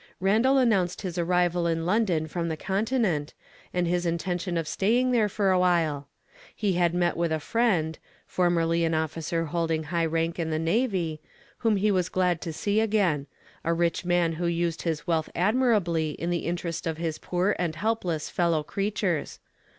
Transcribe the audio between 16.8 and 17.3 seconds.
of his